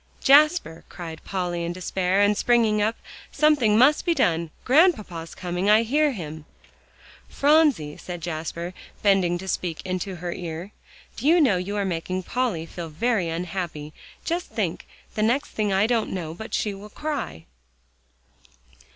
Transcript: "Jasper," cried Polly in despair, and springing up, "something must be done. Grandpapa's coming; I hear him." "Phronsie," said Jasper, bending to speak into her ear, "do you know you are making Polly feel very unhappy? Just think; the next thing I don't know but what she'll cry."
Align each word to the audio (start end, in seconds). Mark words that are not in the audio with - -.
"Jasper," 0.23 0.83
cried 0.89 1.23
Polly 1.23 1.63
in 1.63 1.73
despair, 1.73 2.21
and 2.21 2.35
springing 2.35 2.81
up, 2.81 2.95
"something 3.31 3.77
must 3.77 4.03
be 4.03 4.15
done. 4.15 4.49
Grandpapa's 4.65 5.35
coming; 5.35 5.69
I 5.69 5.83
hear 5.83 6.11
him." 6.13 6.45
"Phronsie," 7.29 7.97
said 7.97 8.19
Jasper, 8.19 8.73
bending 9.03 9.37
to 9.37 9.47
speak 9.47 9.79
into 9.85 10.15
her 10.15 10.33
ear, 10.33 10.71
"do 11.17 11.27
you 11.27 11.39
know 11.39 11.57
you 11.57 11.75
are 11.77 11.85
making 11.85 12.23
Polly 12.23 12.65
feel 12.65 12.89
very 12.89 13.29
unhappy? 13.29 13.93
Just 14.25 14.47
think; 14.47 14.87
the 15.13 15.21
next 15.21 15.49
thing 15.49 15.71
I 15.71 15.85
don't 15.85 16.09
know 16.09 16.33
but 16.33 16.45
what 16.45 16.53
she'll 16.55 16.89
cry." 16.89 17.45